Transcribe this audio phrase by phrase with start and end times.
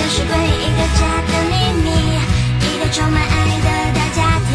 [0.00, 1.52] 这是归一个家的秘
[1.84, 1.86] 密，
[2.64, 3.28] 一个充满爱
[3.60, 4.50] 的大家庭，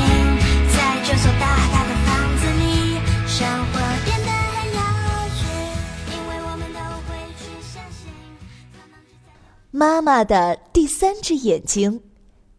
[0.76, 2.09] 在这所大大的房
[2.40, 3.73] 子里，生活
[4.04, 4.80] 变得很有
[5.35, 5.40] 趣，
[6.09, 8.09] 因为我们都会去相信。
[9.70, 12.02] 妈妈的第三只眼睛，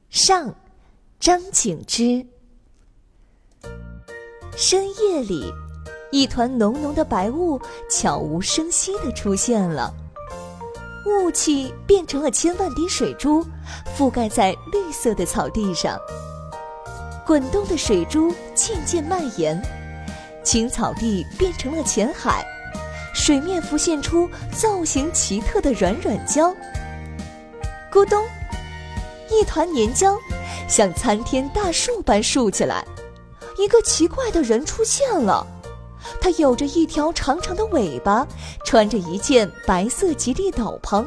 [0.09, 0.54] 上，
[1.18, 2.24] 张景之。
[4.57, 5.52] 深夜里。
[6.12, 9.92] 一团浓浓的白雾悄无声息地出现了，
[11.07, 13.46] 雾气变成了千万滴水珠，
[13.96, 15.96] 覆盖在绿色的草地上。
[17.24, 19.60] 滚动的水珠渐渐蔓延，
[20.43, 22.45] 青草地变成了浅海，
[23.15, 26.54] 水面浮现出造型奇特的软软礁。
[27.93, 28.24] 咕咚，
[29.30, 30.16] 一团粘胶
[30.68, 32.85] 像参天大树般竖起来，
[33.59, 35.46] 一个奇怪的人出现了。
[36.27, 38.27] 它有着一条长长的尾巴，
[38.65, 41.07] 穿着一件白色吉利斗篷，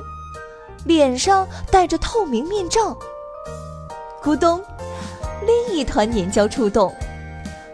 [0.86, 2.98] 脸上戴着透明面罩。
[4.24, 4.64] 咕咚，
[5.46, 6.96] 另一团粘胶触动，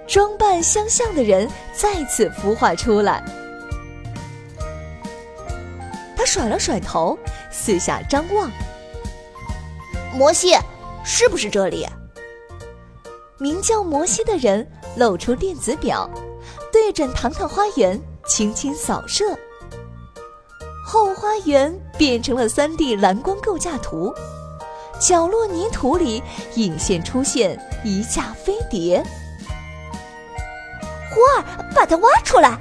[0.08, 3.24] 装扮相像的人再次孵化出来。
[6.18, 7.16] 他甩了甩头，
[7.52, 8.50] 四下张望。
[10.16, 10.58] 摩西，
[11.04, 11.88] 是不是这里？
[13.38, 16.10] 名叫摩西的人露出电子表。
[16.76, 19.24] 对准糖糖花园，轻轻扫射，
[20.86, 24.14] 后花园变成了三 D 蓝光构架图，
[25.00, 26.22] 角落泥土里
[26.56, 29.02] 隐现出现一架飞碟。
[31.10, 32.58] 胡儿，把它挖出来！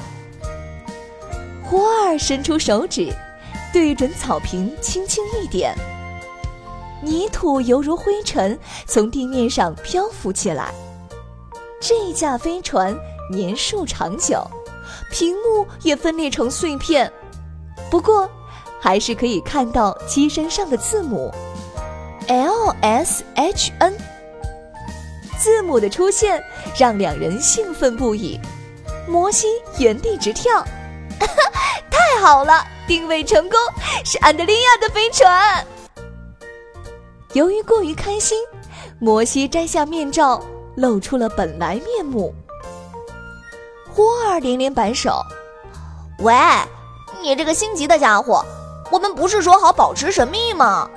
[1.65, 3.13] 胡儿伸出手指，
[3.73, 5.77] 对准草坪轻轻一点，
[7.03, 8.57] 泥土犹如灰尘
[8.87, 10.73] 从地面上漂浮起来。
[11.81, 12.97] 这架飞船。
[13.31, 14.47] 年数长久，
[15.11, 17.11] 屏幕也分裂成碎片，
[17.91, 18.29] 不过
[18.81, 21.33] 还是可以看到机身上的字母
[22.29, 23.95] L S H N。
[25.39, 26.43] 字母的出现
[26.79, 28.41] 让两人兴奋不已，
[29.07, 29.47] 摩西
[29.79, 30.65] 原地直跳，
[31.91, 33.59] 太好了，定位成功，
[34.05, 35.67] 是安德利亚的飞船。
[37.33, 38.39] 由于过于开心，
[39.01, 40.41] 摩西摘下面罩，
[40.77, 42.35] 露出了本来面目。
[43.95, 45.23] 霍尔连连摆手
[46.19, 46.35] ：“喂，
[47.23, 48.45] 你这个心急的家伙，
[48.91, 50.91] 我们不是说好保持神秘吗？”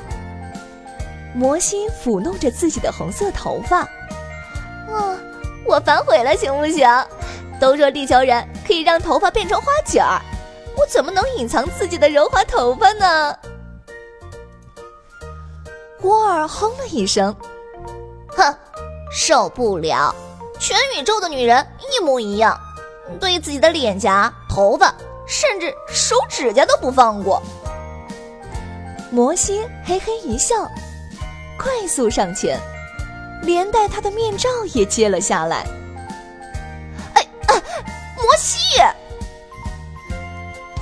[1.35, 3.81] 摩西抚弄着自己的红色头发
[4.89, 5.13] ：“啊，
[5.63, 6.89] 我反悔了，行不行？
[7.59, 10.19] 都说地球人可以让头发变成花卷儿，
[10.75, 13.35] 我怎么能隐藏自己的柔滑头发呢？”
[16.01, 17.35] 霍尔哼了一声
[18.35, 18.55] ：“哼，
[19.11, 20.15] 受不了，
[20.57, 22.59] 全宇宙的女人一模一样。”
[23.19, 24.93] 对自己的脸颊、头发，
[25.25, 27.41] 甚至手指甲都不放过。
[29.11, 30.55] 摩西嘿嘿一笑，
[31.57, 32.59] 快速上前，
[33.43, 35.65] 连带他的面罩也揭了下来。
[37.13, 37.25] 哎，
[38.17, 38.57] 摩西！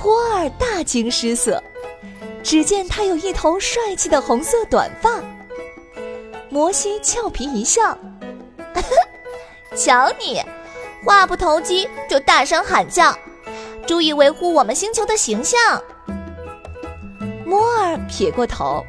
[0.00, 1.62] 霍尔大惊失色，
[2.42, 5.20] 只见他有一头帅气的红色短发。
[6.48, 7.96] 摩西俏皮一笑，
[9.76, 10.42] 瞧你！
[11.06, 13.16] 话不投机就大声喊叫，
[13.86, 15.80] 注意维护我们星球的形象。
[17.44, 18.84] 摩尔撇过头，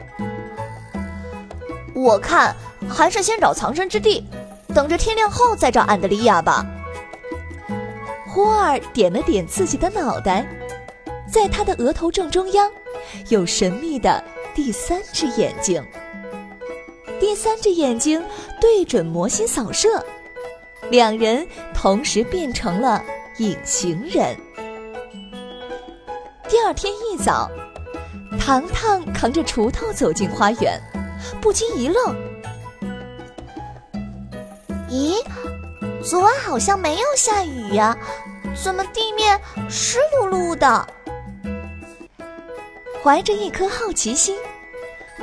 [1.94, 2.56] 我看
[2.90, 4.26] 还是先找藏身之地，
[4.74, 6.66] 等着天亮后再找安德利亚吧。
[8.28, 10.44] 霍尔点了点自己的脑袋，
[11.32, 12.68] 在他的额头正中央，
[13.30, 14.24] 有神秘的
[14.56, 15.86] 第三只眼睛。
[17.20, 18.24] 第三只眼睛
[18.60, 20.04] 对准魔心扫射。
[20.90, 23.04] 两人同时变成了
[23.38, 24.36] 隐形人。
[26.48, 27.50] 第二天一早，
[28.40, 30.82] 糖糖扛着锄头走进花园，
[31.42, 32.16] 不禁一愣
[34.90, 35.16] ：“咦，
[36.02, 37.96] 昨晚好像没有下雨呀，
[38.56, 39.40] 怎么地面
[39.70, 40.88] 湿漉漉的？”
[43.04, 44.38] 怀着一颗好奇心，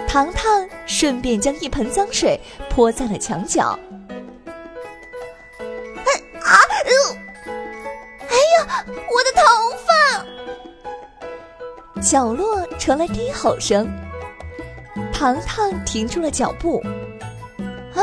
[0.07, 2.39] 糖糖顺便将一盆脏水
[2.71, 3.79] 泼在了墙角。
[12.15, 13.89] 角落传来低吼声，
[15.13, 16.81] 糖糖停住了脚步。
[17.93, 17.99] 啊，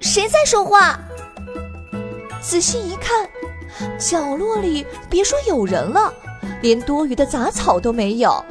[0.00, 1.00] 谁在说话？
[2.42, 3.26] 仔细一看，
[3.98, 6.12] 角落里别说有人了，
[6.60, 8.44] 连多余的杂草都没有。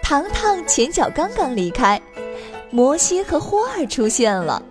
[0.00, 2.00] 糖糖前脚刚刚离开，
[2.70, 4.62] 摩西和霍尔出现了。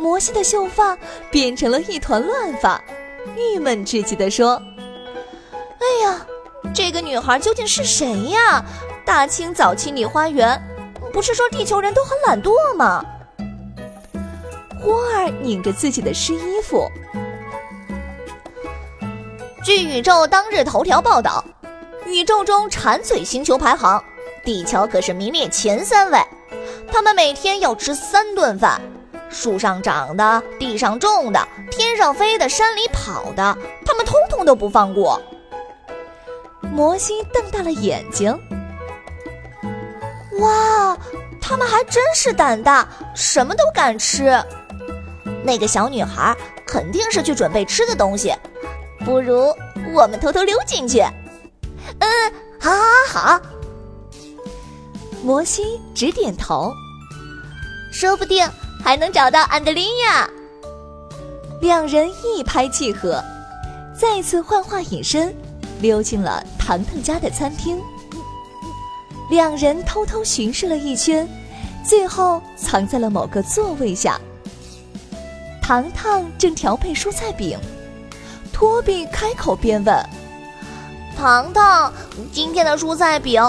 [0.00, 0.98] 摩西的秀发
[1.30, 2.82] 变成了一团乱发，
[3.36, 4.60] 郁闷至极地说
[5.78, 6.26] ：“哎呀，
[6.74, 8.64] 这个女孩究竟是谁呀？
[9.04, 10.60] 大清早清理花园，
[11.12, 13.04] 不是说地球人都很懒惰吗？”
[14.80, 16.90] 花儿拧着自己的湿衣服。
[19.64, 21.44] 据宇宙当日头条报道，
[22.06, 24.02] 宇宙中馋嘴星球排行，
[24.44, 26.20] 地球可是名列前三位。
[26.90, 28.80] 他们每天要吃三顿饭。
[29.30, 33.56] 树上长的，地上种的，天上飞的，山里跑的，
[33.86, 35.20] 他们通通都不放过。
[36.70, 38.30] 摩西瞪大了眼睛，
[40.38, 40.96] 哇，
[41.40, 44.32] 他们还真是胆大，什么都敢吃。
[45.44, 46.36] 那个小女孩
[46.66, 48.34] 肯定是去准备吃的东西，
[49.04, 49.54] 不如
[49.94, 51.00] 我们偷偷溜进去。
[51.98, 52.70] 嗯，好，
[53.08, 53.40] 好，好。
[55.22, 56.72] 摩西直点头，
[57.92, 58.48] 说不定。
[58.84, 60.28] 还能找到安德烈亚，
[61.60, 63.22] 两人一拍即合，
[63.96, 65.32] 再次幻化隐身，
[65.82, 67.78] 溜进了糖糖家的餐厅。
[69.30, 71.28] 两人偷偷巡视了一圈，
[71.84, 74.18] 最后藏在了某个座位下。
[75.60, 77.58] 糖糖正调配蔬菜饼，
[78.52, 79.94] 托比开口便问
[81.16, 81.92] ：“糖糖，
[82.32, 83.42] 今天的蔬菜饼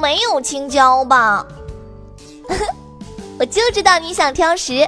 [0.00, 1.46] 没有青椒吧？”
[3.38, 4.84] 我就知道你想挑食，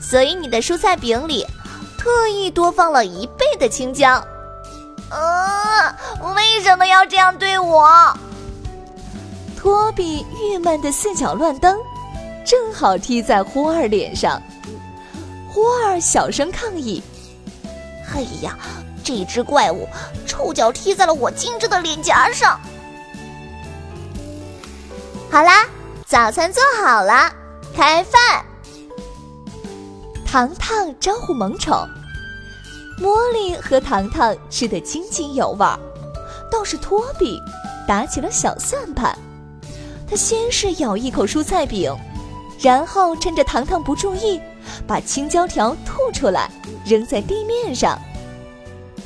[0.00, 1.44] 所以你的蔬菜饼里
[1.98, 4.24] 特意多放了一倍的青椒。
[5.10, 5.96] 啊，
[6.34, 7.88] 为什么要这样对我？
[9.56, 11.78] 托比郁闷的四脚乱蹬，
[12.44, 14.40] 正好踢在呼儿脸上。
[15.48, 17.02] 呼儿小声抗议
[18.12, 18.58] ：“哎呀，
[19.02, 19.88] 这只怪物
[20.26, 22.60] 臭脚踢在了我精致的脸颊上。”
[25.30, 25.66] 好啦，
[26.06, 27.32] 早餐做好了。
[27.74, 28.44] 开饭！
[30.24, 31.88] 糖糖招呼萌宠，
[33.00, 35.66] 茉莉和糖糖吃得津津有味，
[36.50, 37.40] 倒是托比
[37.86, 39.16] 打起了小算盘。
[40.08, 41.94] 他先是咬一口蔬菜饼，
[42.60, 44.40] 然后趁着糖糖不注意，
[44.86, 46.50] 把青椒条吐出来
[46.84, 47.98] 扔在地面上。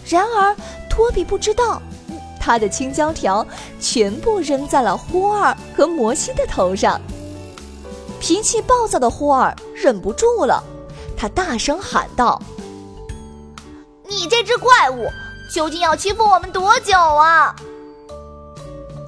[0.06, 0.54] 然而
[0.90, 1.80] 托比不知道，
[2.38, 3.46] 他的青椒条
[3.80, 7.00] 全部扔在了霍尔和摩西的头上。
[8.20, 10.62] 脾气暴躁的霍尔忍不住了，
[11.16, 12.42] 他大声喊道
[14.08, 15.08] ：“你这只怪物，
[15.54, 17.54] 究竟要欺负我们多久啊？”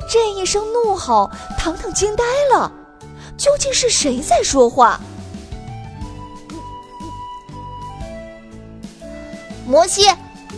[0.08, 2.70] 这一声怒吼，糖糖惊呆了，
[3.37, 5.00] 究竟是谁在说话？
[9.67, 10.11] 摩西，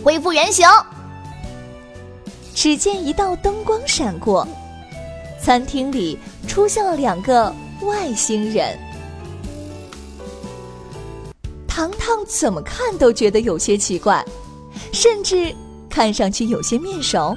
[0.03, 0.67] 恢复原形！
[2.55, 4.47] 只见一道灯光闪过，
[5.41, 7.53] 餐厅里出现了两个。
[7.81, 8.79] 外星人，
[11.83, 14.23] 糖糖怎么看都觉得有些奇怪，
[14.93, 15.53] 甚至
[15.89, 17.35] 看上去有些面熟。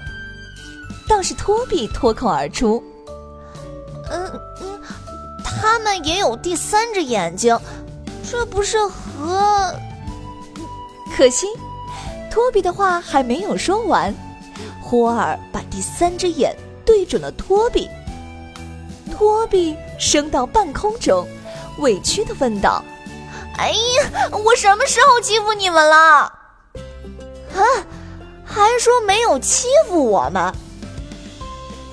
[1.09, 2.81] 倒是托比脱口而出
[4.09, 4.81] ：“嗯嗯，
[5.43, 7.59] 他们也有第三只眼睛，
[8.31, 9.75] 这不是和……
[11.17, 11.49] 可惜，
[12.31, 14.15] 托比的话还没有说完，
[14.81, 17.89] 霍尔把第三只眼对准了托比。”
[19.11, 21.27] 托比升到半空中，
[21.79, 22.85] 委屈的问道
[23.59, 25.97] ：“哎呀，我什么时候欺负你们了？
[25.97, 27.63] 啊，
[28.45, 30.53] 还说没有欺负我们？”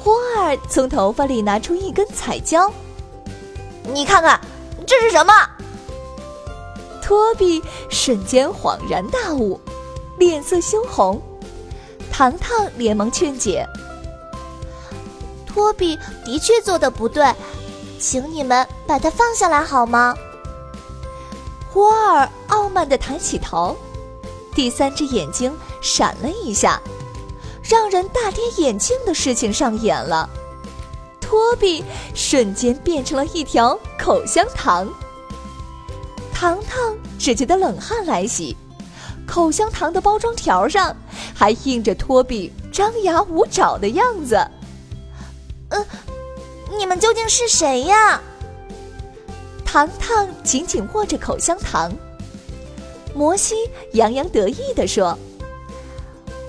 [0.03, 2.69] 花儿从头发里拿出一根彩椒，
[3.83, 4.39] 你看看，
[4.85, 5.33] 这是什么？
[7.01, 9.59] 托比瞬间恍然大悟，
[10.17, 11.21] 脸色羞红。
[12.11, 13.65] 糖糖连忙劝解。
[15.47, 17.25] 托比的确做的不对，
[17.99, 20.13] 请你们把它放下来好吗？
[21.73, 23.75] 霍尔傲慢的抬起头，
[24.53, 25.51] 第三只眼睛
[25.81, 26.79] 闪了一下，
[27.63, 30.29] 让人大跌眼镜的事情上演了，
[31.19, 34.87] 托比瞬间变成了一条口香糖。
[36.31, 38.55] 糖糖只觉得冷汗来袭，
[39.25, 40.95] 口香糖的包装条上
[41.33, 44.35] 还印着托比张牙舞爪的样子。
[45.69, 45.83] 嗯，
[46.77, 48.21] 你们究竟是谁呀？
[49.73, 51.91] 糖糖紧紧握着口香糖，
[53.15, 53.55] 摩西
[53.93, 55.17] 洋洋得意地说：“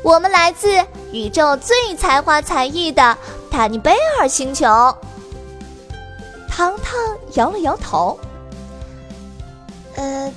[0.04, 0.68] 我们来自
[1.10, 3.16] 宇宙最才华才艺的
[3.50, 4.66] 塔尼贝尔星球。”
[6.46, 6.98] 糖糖
[7.32, 8.20] 摇了摇头，
[9.96, 10.30] 呃，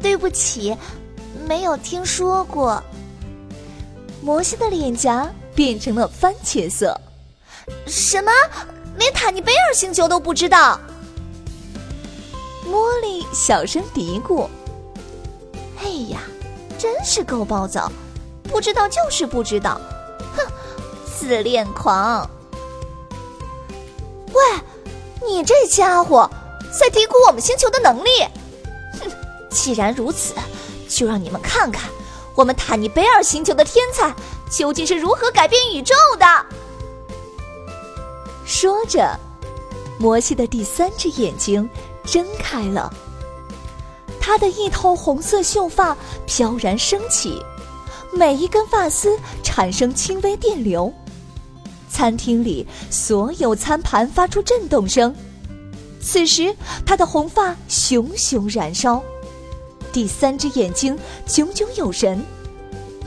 [0.00, 0.74] 对不起，
[1.46, 2.82] 没有听说过。
[4.22, 6.98] 摩西的脸颊变成了番茄色。
[7.86, 8.32] 什么？
[8.96, 10.80] 连塔尼贝尔星球都不知道？
[12.70, 14.46] 茉莉小声嘀咕
[15.82, 16.20] ：“哎呀，
[16.78, 17.90] 真是够暴躁，
[18.44, 19.80] 不知道就是不知道，
[20.36, 20.46] 哼，
[21.04, 22.30] 自恋狂！
[24.32, 24.40] 喂，
[25.26, 26.30] 你这家伙
[26.78, 28.10] 在低估我们星球的能力！
[29.00, 29.10] 哼，
[29.50, 30.34] 既然如此，
[30.88, 31.90] 就让你们看看
[32.36, 34.14] 我们塔尼贝尔星球的天才
[34.48, 36.24] 究竟是如何改变宇宙的。”
[38.46, 39.18] 说着，
[39.98, 41.68] 摩西的第三只眼睛
[42.04, 42.92] 睁开了，
[44.20, 47.40] 他的一头红色秀发飘然升起，
[48.12, 50.92] 每一根发丝产生轻微电流。
[51.88, 55.14] 餐厅里所有餐盘发出震动声。
[56.00, 56.54] 此时，
[56.86, 59.02] 他的红发熊熊燃烧，
[59.92, 62.24] 第三只眼睛炯炯有神。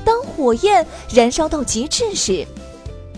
[0.06, 2.46] 当火焰燃烧到极致时，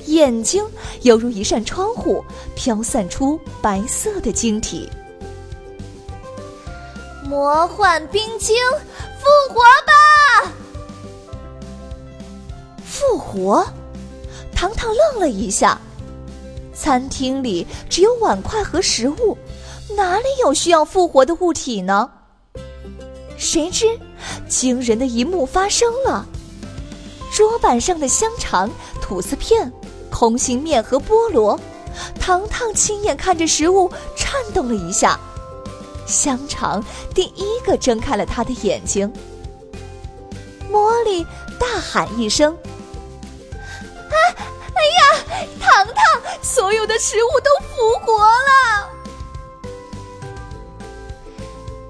[0.05, 0.63] 眼睛
[1.01, 2.23] 犹如一扇窗户，
[2.55, 4.89] 飘散出白色的晶体。
[7.35, 8.55] 魔幻冰晶，
[9.19, 10.53] 复活吧！
[12.85, 13.67] 复活！
[14.53, 15.77] 糖糖愣了一下。
[16.73, 19.37] 餐厅里只有碗筷和食物，
[19.97, 22.09] 哪里有需要复活的物体呢？
[23.37, 23.99] 谁知，
[24.47, 26.25] 惊人的一幕发生了：
[27.33, 29.69] 桌板上的香肠、吐司片。
[30.09, 31.59] 空心面和菠萝，
[32.17, 35.19] 糖糖亲眼看着食物颤动了一下，
[36.05, 36.81] 香肠
[37.13, 39.11] 第一个睁开了他的眼睛。
[40.71, 41.25] 茉莉
[41.59, 42.55] 大喊一声
[43.51, 44.15] ：“啊！
[44.75, 45.01] 哎呀，
[45.59, 45.95] 糖糖，
[46.41, 48.89] 所有的食物都复活了！”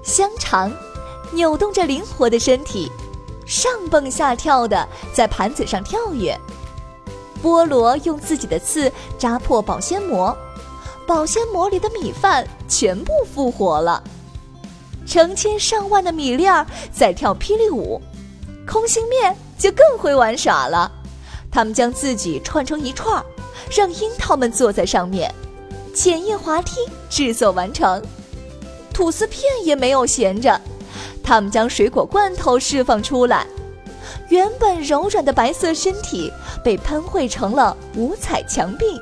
[0.02, 0.72] 香肠
[1.32, 2.92] 扭动着灵活的身体，
[3.44, 6.38] 上蹦下跳的在盘子上跳跃。
[7.42, 10.34] 菠萝用自己的刺扎破保鲜膜，
[11.06, 14.02] 保鲜膜里的米饭全部复活了。
[15.06, 18.00] 成千上万的米粒儿在跳霹雳舞，
[18.66, 20.90] 空心面就更会玩耍了。
[21.50, 23.24] 他们将自己串成一串，
[23.70, 25.32] 让樱桃们坐在上面。
[25.94, 28.02] 简易滑梯制作完成，
[28.92, 30.60] 吐司片也没有闲着，
[31.22, 33.46] 他们将水果罐头释放出来。
[34.28, 36.32] 原本柔软的白色身体
[36.64, 39.00] 被喷绘成了五彩墙壁。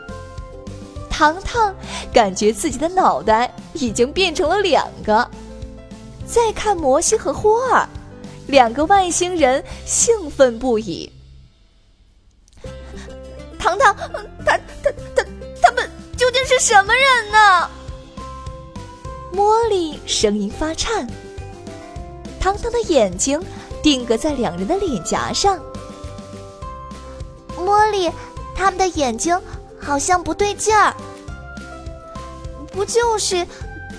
[1.17, 1.73] 糖糖
[2.13, 5.31] 感觉自己的脑袋已经变成了两个。
[6.27, 7.89] 再看摩西和霍尔，
[8.49, 11.09] 两个外星人兴奋不已。
[13.61, 13.95] 糖糖，
[14.45, 15.25] 他他他
[15.63, 17.71] 他们究竟是什么人呢？
[19.33, 21.07] 茉莉声音发颤。
[22.41, 23.41] 糖糖的眼睛。
[23.85, 25.61] 定格在两人的脸颊上。
[27.59, 28.11] 茉莉，
[28.57, 29.39] 他们的眼睛
[29.85, 30.95] 好像不对劲儿，
[32.73, 33.47] 不就是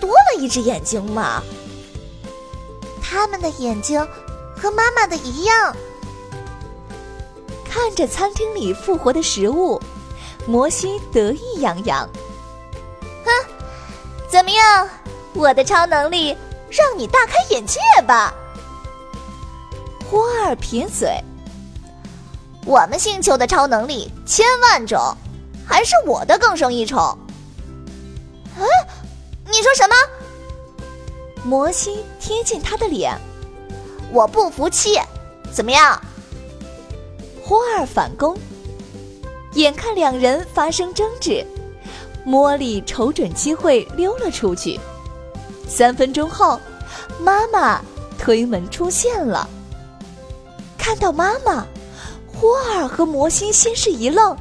[0.02, 1.44] 多了一只眼睛吗？
[3.02, 4.06] 他们的眼睛
[4.58, 5.76] 和妈妈的一样。
[7.70, 9.80] 看着餐厅里复活的食物，
[10.48, 12.10] 摩西得意洋洋。
[13.24, 13.32] 哼，
[14.30, 14.90] 怎么样？
[15.34, 16.36] 我的超能力
[16.70, 18.34] 让你大开眼界吧！
[20.10, 21.10] 霍尔撇嘴
[22.66, 25.16] ：“我们星球的超能力千万种，
[25.66, 26.98] 还是我的更胜一筹。”
[28.58, 28.64] 啊，
[29.48, 29.96] 你说什么？
[31.44, 33.16] 魔西贴近他的脸
[34.12, 35.00] ：“我不服气，
[35.52, 36.02] 怎么样？”
[37.44, 38.38] 霍尔反攻。
[39.54, 41.46] 眼看两人发生争执，
[42.26, 44.80] 茉莉瞅准机会溜了出去。
[45.68, 46.60] 三分钟后，
[47.20, 47.82] 妈妈
[48.18, 49.48] 推门出现了。
[50.78, 51.66] 看到妈妈，
[52.28, 54.36] 霍尔和魔西先是一愣，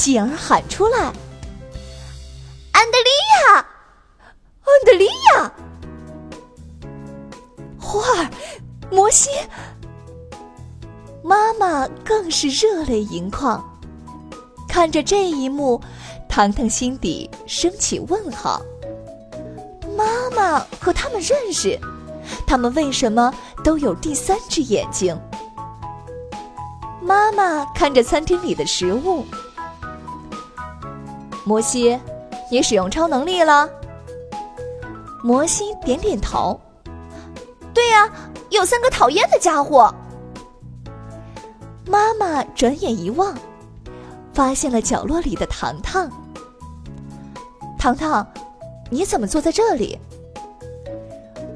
[0.00, 1.12] 继而喊出来
[2.70, 5.52] ：“安德利亚，安德利亚！”
[7.82, 8.30] 霍尔，
[8.92, 9.28] 摩西，
[11.20, 13.62] 妈妈更是热泪盈眶。
[14.68, 15.80] 看着这一幕，
[16.28, 18.62] 糖糖心底升起问号：
[19.96, 21.76] 妈妈和他们认识，
[22.46, 25.20] 他们为什么都有第三只眼睛？
[27.02, 29.26] 妈妈看着餐厅里的食物，
[31.48, 31.98] 摩西，
[32.50, 33.66] 你使用超能力了？
[35.24, 36.60] 摩西点点头。
[37.72, 38.06] 对呀，
[38.50, 39.90] 有三个讨厌的家伙。
[41.86, 43.34] 妈妈转眼一望，
[44.34, 46.10] 发现了角落里的糖糖。
[47.78, 48.26] 糖糖，
[48.90, 49.98] 你怎么坐在这里？”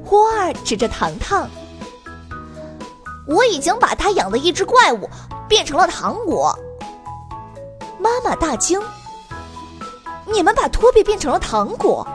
[0.03, 1.47] 霍儿指着糖糖
[3.29, 5.07] ：“我已经把他养的一只怪物
[5.47, 6.57] 变成了糖果。”
[8.01, 8.81] 妈妈大惊
[10.25, 12.07] ：“你们把托比变成了糖果？”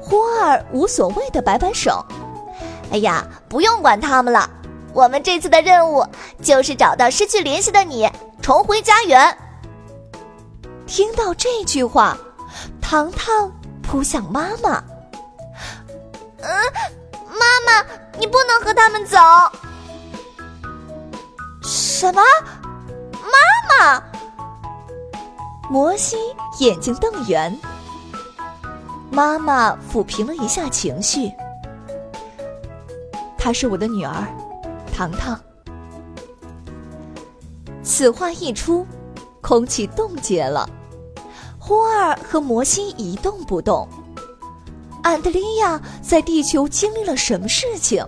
[0.00, 2.04] 霍二无所谓的摆摆手
[2.92, 4.48] ：“哎呀，不用管他们了。
[4.92, 6.06] 我们这次的任务
[6.42, 8.10] 就是找到失去联系的你，
[8.42, 9.38] 重回家园。”
[10.86, 12.14] 听到这句话，
[12.82, 13.50] 糖糖
[13.82, 14.84] 扑向妈妈。
[16.42, 16.72] 嗯，
[17.28, 17.86] 妈妈，
[18.18, 19.16] 你不能和他们走。
[21.62, 22.20] 什么？
[23.12, 24.02] 妈妈？
[25.70, 26.16] 摩西
[26.60, 27.56] 眼睛瞪圆。
[29.10, 31.30] 妈妈抚平了一下情绪。
[33.36, 34.26] 她是我的女儿，
[34.94, 35.38] 糖糖。
[37.82, 38.86] 此话一出，
[39.40, 40.68] 空气冻结了。
[41.58, 43.88] 霍尔和摩西一动不动。
[45.02, 48.06] 安德利亚在地球经历了什么事情？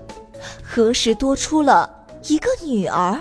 [0.62, 1.90] 何时多出了
[2.28, 3.20] 一个女儿？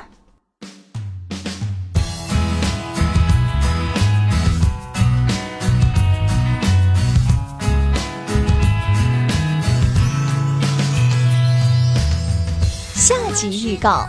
[13.33, 14.07] 集预告：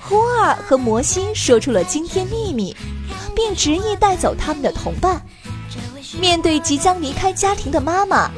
[0.00, 2.74] 霍尔和摩西说出了惊天秘密，
[3.34, 5.20] 并执意带走他们的同伴。
[6.20, 8.30] 面对即将离开家庭的妈妈，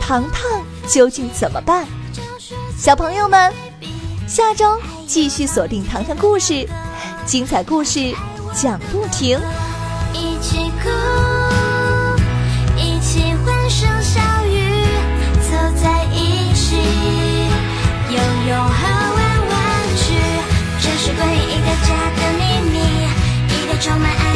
[0.00, 1.86] 糖糖究竟怎么办？
[2.76, 3.52] 小朋友们，
[4.26, 6.52] 下周继续锁定《糖糖故事》，
[7.26, 8.14] 精彩故事
[8.54, 9.38] 讲不停。
[10.14, 11.37] 一起哭。
[23.80, 24.27] 充满爱